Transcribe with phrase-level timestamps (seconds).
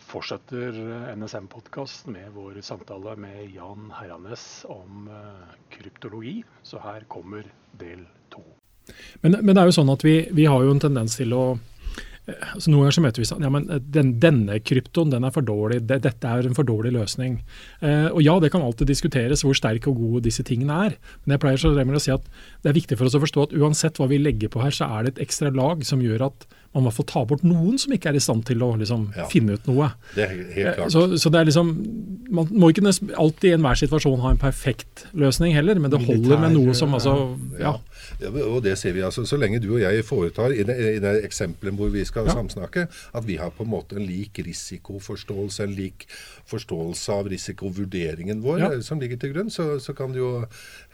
[0.00, 0.76] fortsetter
[1.16, 6.42] NSM-podkast med vår samtale med Jan Herranes om eh, kryptologi.
[6.62, 7.46] Så her kommer
[7.78, 8.42] del to.
[9.22, 11.44] Men, men, det er jo sånn at vi, vi har jo en tendens til å
[12.24, 15.44] altså Noen ganger så møter vi sånn ja, men den, denne kryptoen den er for
[15.44, 17.38] dårlig, det, dette er en for dårlig løsning.
[17.84, 20.98] Eh, og ja, det kan alltid diskuteres hvor sterke og gode disse tingene er.
[21.24, 22.28] Men jeg pleier så å si at
[22.64, 24.88] det er viktig for oss å forstå at uansett hva vi legger på her, så
[24.88, 27.92] er det et ekstra lag som gjør at man må få ta bort noen som
[27.94, 29.28] ikke er i stand til å liksom, ja.
[29.30, 29.92] finne ut noe.
[30.16, 30.90] Det er helt klart.
[30.90, 31.70] Så, så, det er liksom,
[32.34, 36.40] Man må ikke alltid i enhver situasjon ha en perfekt løsning heller, men det holder
[36.42, 37.14] med noe som altså,
[37.60, 37.76] ja.
[38.18, 38.32] ja.
[38.48, 41.14] Og det ser vi altså, Så lenge du og jeg foretar, i det, i det
[41.22, 45.76] eksempelet hvor vi skal samsnakke, at vi har på en måte en lik risikoforståelse, en
[45.76, 46.06] lik
[46.50, 50.30] forståelse av risikovurderingen vår som ligger til grunn, så, så, kan det jo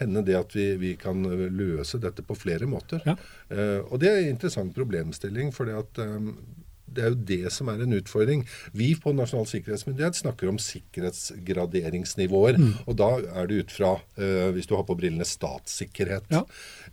[0.00, 1.22] hende det at vi, vi kan
[1.54, 3.04] løse dette på flere måter.
[3.50, 5.52] Uh, og det er en interessant problemstilling.
[5.54, 6.34] for fordi at um,
[6.94, 8.40] det er jo det som er en utfordring.
[8.76, 12.54] Vi på Nasjonal sikkerhetsmyndighet snakker om sikkerhetsgraderingsnivåer.
[12.60, 12.72] Mm.
[12.86, 13.10] Og da
[13.42, 16.26] er det ut fra, uh, hvis du har på brillene, statssikkerhet.
[16.32, 16.42] Ja.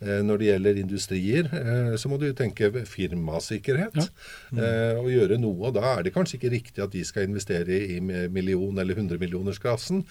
[0.02, 3.94] Uh, når det gjelder industrier, uh, så må du tenke firmasikkerhet.
[3.98, 4.06] Ja.
[4.48, 4.58] Mm.
[5.02, 5.68] og gjøre noe.
[5.68, 10.04] Og da er det kanskje ikke riktig at de skal investere i million- eller hundremillionersklassen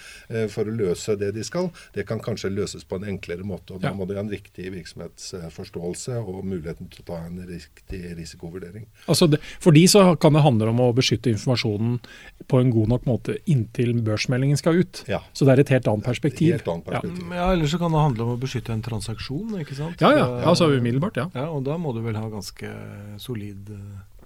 [0.54, 1.70] for å løse det de skal.
[1.96, 3.74] Det kan kanskje løses på en enklere måte.
[3.76, 3.96] og Da ja.
[3.98, 8.86] må det ha en riktig virksomhetsforståelse og muligheten til å ta en riktig risikovurdering.
[9.08, 12.00] Altså det, for de så kan det handle om å beskytte informasjonen
[12.50, 15.03] på en god nok måte inntil børsmeldingen skal ut.
[15.09, 15.22] Ja.
[15.38, 16.58] Så det er et helt annet perspektiv.
[16.58, 17.23] Helt annet perspektiv.
[17.30, 17.39] Ja.
[17.39, 20.03] ja, Eller så kan det handle om å beskytte en transaksjon, ikke sant.
[20.03, 20.28] Ja, ja.
[20.50, 21.30] altså umiddelbart, ja.
[21.38, 21.48] ja.
[21.53, 22.73] Og da må du vel ha ganske
[23.22, 24.17] solid uh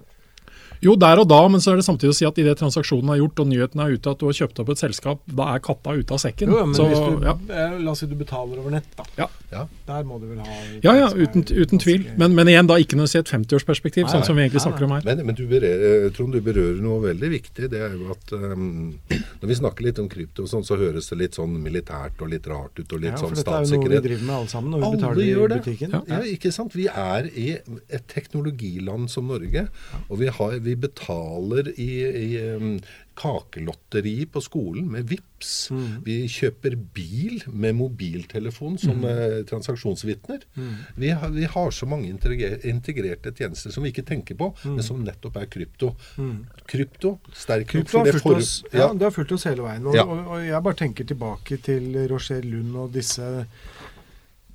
[0.82, 3.20] jo, der og da, men så er det samtidig å si at idet transaksjonen er
[3.20, 5.94] gjort og nyheten er ute at du har kjøpt opp et selskap, da er katta
[5.94, 6.50] ute av sekken.
[6.50, 7.36] Jo, men så, hvis du, ja.
[7.78, 9.06] La oss si du betaler over nett, da.
[9.20, 9.28] Ja.
[9.54, 9.68] ja.
[9.86, 12.08] Der må du vel ha Ja, ja, uten, uten tvil.
[12.18, 14.88] Men, men, igjen, da ikke noe å si et 50-årsperspektiv, sånn som vi egentlig snakker
[14.88, 15.06] om her.
[15.06, 17.70] Men, men du berører, Trond, du berører noe veldig viktig.
[17.72, 18.66] Det er jo at um,
[19.12, 22.50] når vi snakker litt om krypto, sånn, så høres det litt sånn militært og litt
[22.50, 23.46] rart ut, og litt ja, sånn statssikkerhet.
[23.46, 25.24] Ja, for dette er jo noe vi driver med alle sammen når vi alle betaler
[25.24, 25.96] i butikken.
[25.96, 26.04] Ja.
[26.16, 26.78] ja, ikke sant.
[26.78, 29.68] Vi er i et teknologiland som Norge,
[30.08, 32.76] og vi, har, vi betaler i, i um,
[33.18, 35.54] kakelotteri på skolen med VIPS.
[35.72, 35.88] Mm.
[36.06, 39.08] Vi kjøper bil med mobiltelefon som mm.
[39.10, 40.46] uh, transaksjonsvitner.
[40.56, 40.74] Mm.
[40.96, 44.78] Vi, har, vi, har så mange integrerte tjenester som vi ikke tenker på, mm.
[44.78, 45.94] men som nettopp er krypto.
[46.18, 46.38] Mm.
[46.72, 48.42] Krypto, sterk krypto har for...
[48.42, 48.90] oss, ja.
[48.94, 49.86] det har fulgt oss hele veien.
[49.88, 50.08] Og, ja.
[50.08, 53.28] og, og jeg bare tenker tilbake til Roger Lund og disse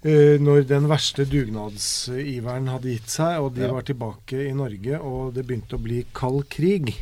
[0.07, 3.73] når den verste dugnadsiveren hadde gitt seg, og de ja.
[3.75, 6.93] var tilbake i Norge, og det begynte å bli kald krig,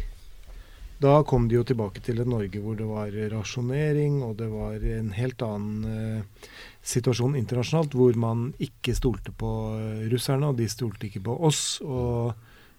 [1.05, 4.85] da kom de jo tilbake til et Norge hvor det var rasjonering, og det var
[4.95, 6.51] en helt annen uh,
[6.87, 11.81] situasjon internasjonalt, hvor man ikke stolte på uh, russerne, og de stolte ikke på oss.
[11.85, 12.35] og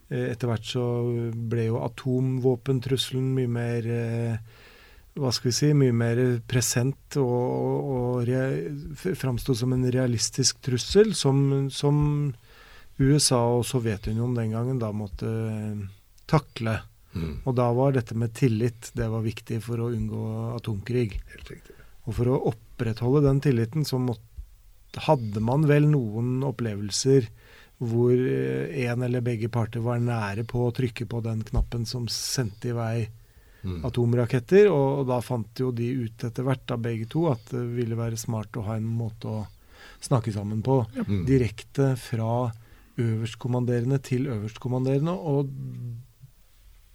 [0.06, 0.84] etter hvert så
[1.50, 3.88] ble jo atomvåpentrusselen mye mer
[5.16, 11.70] hva skal vi si, mye mer present og, og framsto som en realistisk trussel, som,
[11.72, 12.34] som,
[13.00, 15.80] USA og Sovjetunionen den gangen da måtte eh,
[16.32, 16.78] takle.
[17.16, 17.42] Mm.
[17.44, 21.18] Og da var dette med tillit det var viktig for å unngå atomkrig.
[22.06, 24.24] Og for å opprettholde den tilliten så måtte,
[25.08, 27.28] hadde man vel noen opplevelser
[27.84, 32.08] hvor eh, en eller begge parter var nære på å trykke på den knappen som
[32.12, 32.98] sendte i vei
[33.66, 33.82] mm.
[33.88, 34.70] atomraketter.
[34.72, 38.00] Og, og, da fant jo de ut etter hvert, da begge to, at det ville
[38.00, 39.44] være smart å ha en måte å
[40.06, 40.84] snakke sammen på.
[40.96, 41.08] Ja.
[41.10, 41.26] Mm.
[41.28, 42.50] Direkte fra
[43.02, 45.16] øverstkommanderende til øverstkommanderende.
[45.16, 45.50] Og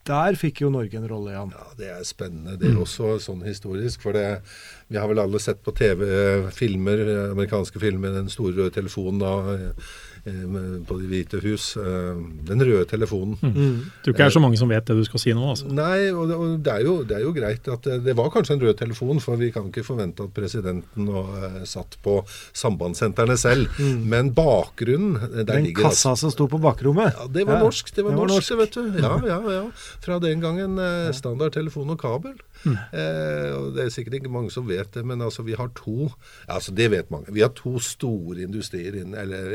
[0.09, 1.53] der fikk jo Norge en rolle, Jan.
[1.55, 2.57] Ja, Det er spennende.
[2.59, 2.85] Det er mm.
[2.87, 4.01] også sånn historisk.
[4.07, 4.41] For det,
[4.89, 9.21] vi har vel alle sett på TV eh, filmer, amerikanske filmer, den store røde telefonen
[9.21, 11.77] da Eh, på Det hvite hus.
[11.81, 13.37] Eh, den røde telefonen.
[13.41, 13.53] Mm.
[13.55, 13.77] Mm.
[14.05, 15.45] Tror ikke det er så mange som vet det du skal si nå.
[15.53, 15.69] Altså.
[15.73, 18.57] Nei, og, det, og det, er jo, det, er jo, greit at det, var kanskje
[18.57, 22.19] en rød telefon, for vi kan ikke forvente at presidenten og, uh, satt på
[22.53, 23.71] sambandssentrene selv.
[23.79, 24.05] Mm.
[24.11, 27.15] Men bakgrunnen Den kassa som sto på bakrommet?
[27.17, 27.65] Ja, Det var ja.
[27.65, 29.03] norsk, det var, det var norsk, norsk, vet du.
[29.03, 29.65] Ja, ja, ja.
[30.05, 32.37] Fra den gangen uh, standard telefon og kabel.
[32.65, 32.77] Mm.
[32.77, 36.11] Eh, og Det er sikkert ikke mange som vet det, men altså vi har to
[36.49, 39.55] altså det vet mange, vi har to store industrier, eller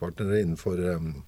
[0.00, 1.22] industripartnere innenfor, um,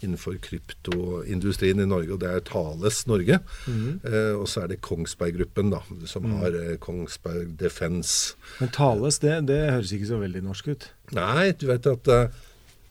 [0.00, 2.12] innenfor kryptoindustrien i Norge.
[2.12, 3.38] og Det er Thales Norge.
[3.66, 4.00] Mm.
[4.04, 6.36] Eh, og så er det Kongsberg Gruppen, da, som mm.
[6.40, 8.36] har eh, Kongsberg Defence.
[8.60, 10.90] Men Thales, det, det, høres ikke så veldig norsk ut?
[11.12, 12.28] Nei, du vet at uh,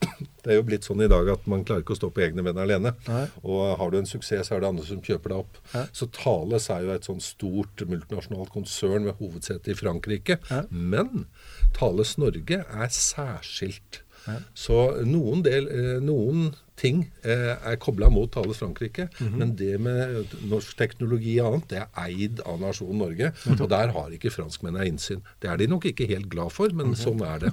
[0.44, 2.44] det er jo blitt sånn i dag at man klarer ikke å stå på egne
[2.46, 2.94] ben alene.
[3.08, 3.26] Nei.
[3.44, 5.60] Og har du en suksess, så er det andre som kjøper deg opp.
[5.74, 5.86] Nei.
[5.96, 10.42] Så Thales er jo et sånn stort multinasjonalt konsern med hovedsete i Frankrike.
[10.52, 10.64] Nei.
[10.70, 11.30] Men
[11.78, 14.38] Thales Norge er særskilt Ja.
[14.58, 19.38] Så noen, del, eh, noen ting eh, er kobla mot Thales Frankrike, mm -hmm.
[19.38, 23.32] men det med norsk teknologi og annet, det er eid av nasjonen Norge.
[23.32, 23.62] Mm -hmm.
[23.64, 25.22] Og der har ikke franskmennene innsyn.
[25.42, 27.04] Det er de nok ikke helt glad for, men mm -hmm.
[27.04, 27.52] sånn er det.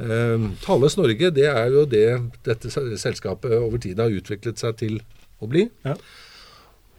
[0.00, 5.02] Eh, Thales Norge, det er jo det dette selskapet over tid har utviklet seg til
[5.40, 5.68] å bli.
[5.84, 5.94] Ja.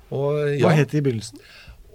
[0.10, 1.40] Og, ja, Hva het det i begynnelsen?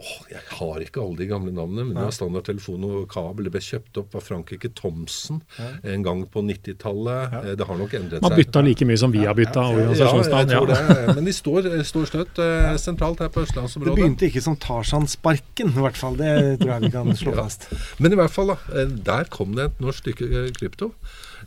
[0.00, 3.47] Åh, jeg har ikke alle de gamle navnene, men det var standardtelefon og kabel.
[3.47, 5.67] Det ble kjøpt opp av Frankrike Thomsen ja.
[5.93, 7.35] en gang på 90-tallet.
[7.35, 7.43] Ja.
[7.43, 8.25] Eh, det har nok endret seg.
[8.25, 10.55] Man bytta like mye som vi har bytta ja, organisasjonsnavn.
[10.55, 11.17] Ja, jeg tror det.
[11.19, 13.93] Men de står, står støtt uh, sentralt her på østlandsområdet.
[13.93, 16.17] Det begynte ikke som Tarzan-sparken, i hvert fall.
[16.20, 17.69] Det tror jeg vi kan slå fast.
[18.00, 18.61] Men i hvert fall, da.
[18.73, 20.94] Eh, der kom det et norsk stykke krypto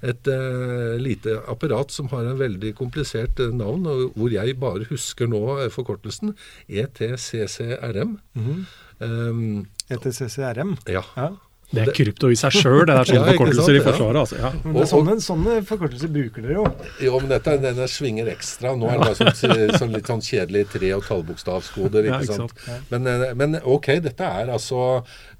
[0.03, 4.87] et uh, lite apparat som har en veldig komplisert uh, navn, og hvor jeg bare
[4.89, 6.33] husker nå uh, forkortelsen
[6.67, 8.17] ETCCRM.
[8.33, 8.65] Mm -hmm.
[8.99, 10.77] um, ETCCRM?
[10.85, 11.03] Ja.
[11.15, 11.31] ja.
[11.73, 14.19] Det er krypto i seg sjøl, det er sånne ja, forkortelser i Forsvaret.
[14.21, 14.37] Altså.
[14.37, 14.51] Ja.
[14.61, 16.65] Men det er sånne, sånne, forkortelser bruker dere jo.
[17.01, 18.75] Jo, men dette, denne svinger ekstra.
[18.77, 22.09] Nå er det bare sånn, sånn litt sånn kjedelig tre- og tallbokstavskoder.
[22.11, 22.53] ikke, ja, sant?
[22.91, 24.83] Men, eh, men, ok, dette er altså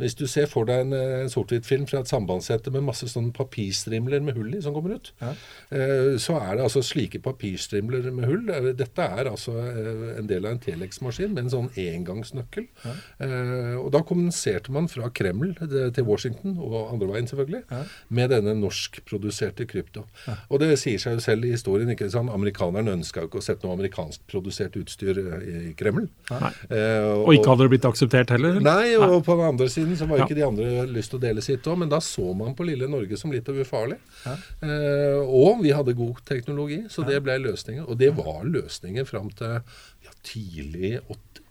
[0.02, 3.34] Hvis du ser for deg en, en eh, sort-hvitt-film fra et sambandssete med masse sånne
[3.36, 8.28] papirstrimler med hull i som kommer ut, eh, så er det altså slike papirstrimler med
[8.30, 8.50] hull.
[8.74, 12.68] Dette er altså eh, en del av en Telex-maskin med en sånn engangsnøkkel.
[13.22, 17.82] Eh, og da kommuniserte man fra Kreml til Washington Washington, og andre veien selvfølgelig, ja.
[18.10, 20.06] med denne norskproduserte krypto.
[20.28, 20.38] Ja.
[20.50, 21.90] Og det sier seg jo selv i historien.
[21.92, 22.32] ikke sant?
[22.34, 26.08] Amerikanerne ønska jo ikke å sette noe amerikanskprodusert utstyr eh, i Kreml.
[26.30, 28.60] Eh, og, og, ikke hadde det blitt akseptert heller?
[28.64, 29.22] Nei, og nei.
[29.28, 30.28] på den andre siden så var ja.
[30.28, 31.82] ikke de andre lyst til å dele sitt òg.
[31.84, 34.00] Men da så man på lille Norge som litt ufarlig.
[34.28, 37.88] Eh, og vi hadde god teknologi, så det ble løsningen.
[37.88, 39.60] Og det var løsningen fram til
[40.24, 41.44] tidlig 80.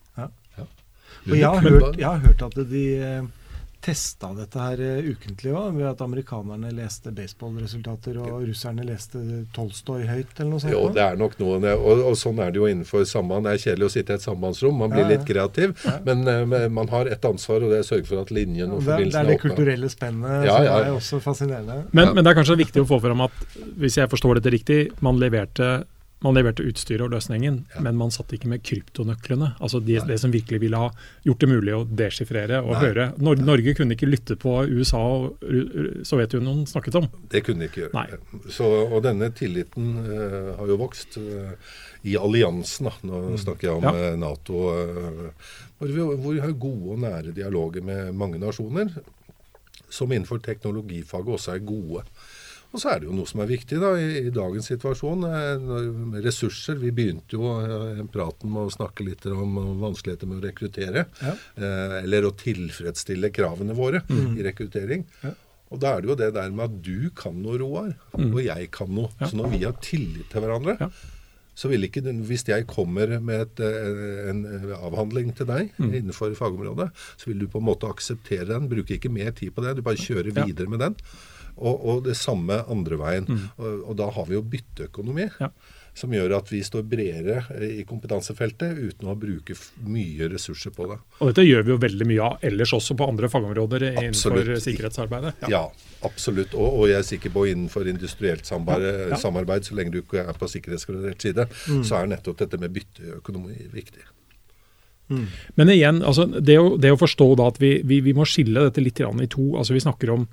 [1.30, 3.26] Og jeg har, hørt, jeg har hørt at de eh,
[3.82, 9.20] testa dette her uh, ukentlig òg, ved at amerikanerne leste baseballresultater og russerne leste
[9.56, 10.74] Tolstoy høyt, eller noe sånt?
[10.74, 13.48] Jo, det er nok noe, og, og sånn er det jo innenfor samband.
[13.48, 15.14] Det er kjedelig å sitte i et sambandsrom, man blir ja, ja.
[15.16, 15.96] litt kreativ, ja.
[16.06, 18.84] men uh, man har et ansvar, og det er å sørge for at linjen og
[18.84, 19.12] forbindelsen er åpne.
[19.12, 21.80] Det er det kulturelle spennet som er også fascinerende.
[21.90, 23.42] Men, men det er kanskje viktig å få fram at,
[23.82, 25.72] hvis jeg forstår dette riktig, man leverte
[26.22, 27.82] man leverte utstyret og løsningen, ja.
[27.84, 29.52] men man satt ikke med kryptonøklene.
[29.62, 30.90] Altså de, det som virkelig ville ha
[31.26, 32.82] gjort det mulig å deschiffrere og Nei.
[32.86, 33.06] høre.
[33.22, 35.42] Nor Norge kunne ikke lytte på USA og
[36.08, 37.08] Sovjetunionen snakket om.
[37.32, 38.20] Det kunne de ikke gjøre.
[38.52, 41.54] Så, og denne tilliten uh, har jo vokst uh,
[42.08, 42.90] i alliansen.
[42.90, 42.94] Da.
[43.08, 43.40] Nå mm.
[43.44, 43.94] snakker jeg om ja.
[44.12, 44.62] Eh, Nato.
[44.70, 48.94] Uh, hvor, vi, hvor vi har gode og nære dialoger med mange nasjoner,
[49.92, 52.06] som innenfor teknologifaget også er gode.
[52.72, 55.26] Og så er det jo noe som er viktig da, i, i dagens situasjon.
[55.28, 55.70] Eh,
[56.24, 56.78] ressurser.
[56.80, 61.06] Vi begynte jo eh, praten med å snakke litt om vanskeligheter med å rekruttere.
[61.20, 61.36] Ja.
[61.56, 64.36] Eh, eller å tilfredsstille kravene våre mm.
[64.38, 65.04] i rekruttering.
[65.20, 65.34] Ja.
[65.72, 68.30] Og da er det jo det der med at du kan noe, Roar, mm.
[68.30, 69.12] og jeg kan noe.
[69.20, 69.28] Ja.
[69.28, 70.90] Så når vi har tillit til hverandre,
[71.52, 74.40] så vil ikke Hvis jeg kommer med et, eh, en
[74.78, 75.92] avhandling til deg mm.
[75.92, 76.88] innenfor fagområdet,
[77.20, 78.70] så vil du på en måte akseptere den.
[78.72, 79.76] Bruke ikke mer tid på det.
[79.76, 80.96] Du bare kjører videre med den.
[81.56, 83.28] Og, og, det samme andre veien.
[83.28, 83.46] Mm.
[83.56, 85.28] Og, og, da har vi jo bytteøkonomi.
[85.42, 85.52] Ja.
[85.92, 89.52] Som gjør at vi står bredere i kompetansefeltet uten å bruke
[89.84, 90.96] mye ressurser på det.
[91.18, 94.64] Og dette gjør vi jo veldig mye av ellers også på andre fagområder innenfor absolutt.
[94.64, 95.34] sikkerhetsarbeidet.
[95.44, 96.56] Ja, ja absolutt.
[96.56, 100.40] Og, og, jeg er sikker på innenfor industrielt samarbeid, samarbeid så lenge du ikke er
[100.40, 101.84] på sikkerhetsgradert side, mm.
[101.84, 104.08] så er nettopp dette med bytteøkonomi viktig.
[105.12, 105.26] Mm.
[105.60, 108.64] Men igjen, altså, det, å, det, å, forstå da at vi, vi, vi må skille
[108.68, 109.52] dette litt i to.
[109.58, 110.26] altså Vi snakker om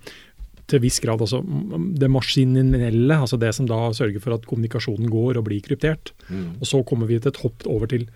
[0.70, 1.42] til viss grad altså
[2.00, 6.14] det maskinelle, altså det som da sørger for at kommunikasjonen går og blir kryptert.
[6.30, 6.60] Mm.
[6.60, 8.08] Og så kommer vi til et hopp over til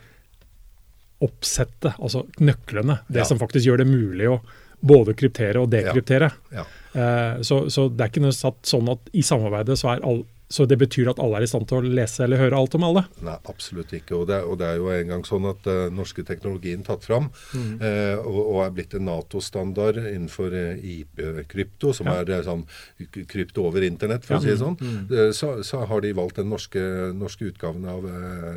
[1.24, 3.00] oppsettet, altså nøklene.
[3.08, 3.28] Det ja.
[3.28, 4.42] som faktisk gjør det mulig å
[4.84, 6.30] både kryptere og dekryptere.
[6.52, 6.64] Ja.
[6.64, 7.04] Ja.
[7.04, 10.26] Eh, så, så, det er ikke noe satt sånn at i samarbeidet så er all,
[10.54, 12.84] så det betyr at alle er i stand til å lese eller høre alt om
[12.86, 13.02] alle?
[13.26, 14.14] Nei, absolutt ikke.
[14.20, 17.32] Og det, og det er jo en gang sånn at uh, norske teknologien tatt fram
[17.32, 17.72] mm.
[17.82, 22.20] uh, og, og, er blitt en Nato-standard innenfor uh, IP-krypto, som ja.
[22.22, 22.62] er sånn
[23.32, 24.42] krypto over internett, for ja.
[24.42, 24.78] å si det sånn.
[24.78, 25.34] Mm.
[25.34, 26.84] Så, så, har de valgt den norske,
[27.18, 28.06] norske utgaven av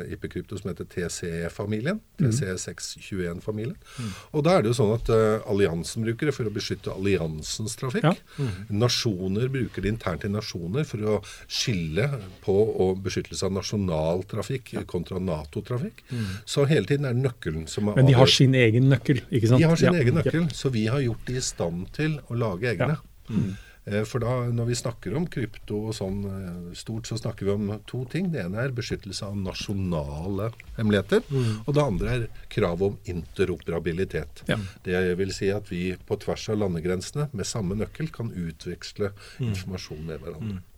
[0.05, 1.97] IP-krypto som heter TCE-familien.
[2.21, 2.27] Mm.
[2.27, 3.77] TCE621-familien.
[3.97, 4.13] Mm.
[4.37, 5.09] Og da er det jo sånn at
[5.49, 8.05] alliansen bruker det for å beskytte alliansens trafikk.
[8.05, 8.13] Ja.
[8.37, 8.77] Mm.
[8.85, 12.07] Nasjoner bruker det internt i nasjoner for å skille skille
[12.43, 16.03] på beskyttelse av nasjonal trafikk kontra Nato-trafikk.
[16.11, 16.25] Mm.
[16.45, 19.59] Så hele tiden er nøkkelen som er Men de har sin egen nøkkel, ikke sant?
[19.59, 20.01] De har sin ja.
[20.01, 22.97] egen nøkkel, så vi har gjort de i stand til å lage egne.
[22.97, 23.33] Ja.
[23.33, 23.55] Mm.
[23.87, 27.53] Eh, for da, når vi snakker om krypto og sånn eh, stort, så snakker vi
[27.53, 28.31] om to ting.
[28.33, 31.23] Det ene er beskyttelse av nasjonale hemmeligheter.
[31.31, 31.53] Mm.
[31.65, 34.43] Og det andre er krav om interoperabilitet.
[34.51, 34.59] Ja.
[34.83, 39.47] Det vil si at vi på tvers av landegrensene med samme nøkkel kan utveksle mm.
[39.53, 40.59] informasjon med hverandre.
[40.59, 40.73] Mm.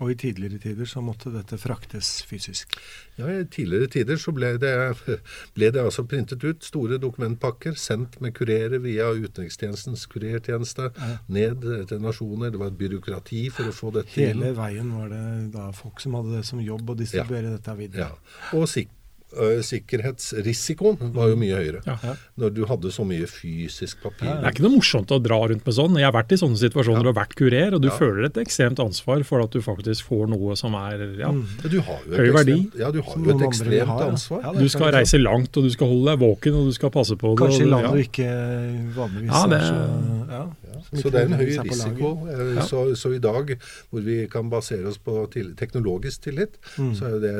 [0.00, 2.78] Og i tidligere tider så måtte dette fraktes fysisk?
[3.18, 4.72] Ja, I tidligere tider så ble det,
[5.56, 11.10] ble det altså printet ut store dokumentpakker, sendt med kurerer via utenrikstjenestens kurertjeneste ja.
[11.28, 12.50] ned til nasjoner.
[12.50, 14.46] Det var et byråkrati for å få dette Hele inn.
[14.46, 15.22] Hele veien var det
[15.54, 17.54] da folk som hadde det som jobb å distribuere ja.
[17.58, 18.10] dette videre.
[18.10, 18.58] Ja.
[18.58, 18.96] Og sikt
[19.66, 21.82] sikkerhetsrisikoen var jo mye høyere.
[21.86, 22.14] Ja.
[22.40, 24.28] Når du hadde så mye fysisk papir.
[24.28, 25.98] Det er ikke noe morsomt å dra rundt med sånn.
[26.00, 27.12] Jeg har vært i sånne situasjoner ja.
[27.12, 27.96] og vært kurer, og du ja.
[27.96, 31.44] føler et ekstremt ansvar for at du faktisk får noe som er ja, mm.
[32.12, 32.58] høy verdi.
[32.78, 34.48] ja, du har jo et ekstremt har, ansvar.
[34.58, 37.32] du skal reise langt, og du skal holde deg våken, og du skal passe på
[37.32, 37.40] det.
[37.42, 38.28] Kanskje i land du ikke
[38.96, 40.50] vanligvis ja, det, er
[40.82, 42.12] så, så det er en høy risiko.
[42.28, 43.54] Eh, så, så, i dag,
[43.90, 46.92] hvor vi kan basere oss på til, teknologisk tillit, mm.
[46.98, 47.34] så er det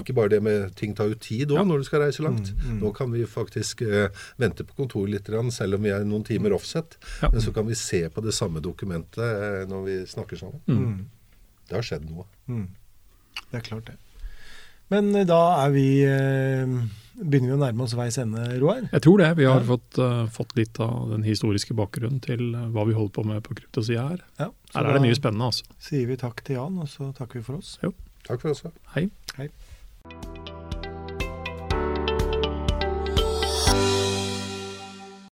[0.00, 2.52] ikke bare det med ting tar ut tid tid òg, når du skal reise langt.
[2.52, 2.78] Mm, mm.
[2.82, 4.06] Nå kan vi faktisk uh,
[4.40, 6.98] vente på kontoret litt, selv om vi er noen timer offset.
[7.22, 7.32] Ja.
[7.32, 10.62] Men så kan vi se på det samme dokumentet uh, når vi snakker sammen.
[10.66, 11.52] Mm.
[11.68, 12.26] Det har skjedd noe.
[12.50, 12.66] Mm.
[13.50, 13.98] Det er klart, det.
[14.92, 15.88] Men uh, da er vi
[17.12, 18.86] begynner vi å nærme oss veis ende, Roar?
[18.88, 19.32] Jeg tror det.
[19.38, 19.66] Vi har ja.
[19.68, 23.56] fått, uh, fått, litt av den historiske bakgrunnen til hva vi holder på med på
[23.58, 24.24] kryptosida her.
[24.40, 25.68] Ja, her er det mye spennende, altså.
[25.82, 27.76] Sier vi takk til Jan, og så takker vi for oss.
[27.84, 27.92] Jo.
[28.28, 28.64] Takk for oss.
[28.94, 29.08] Hei.
[29.38, 29.50] Hei.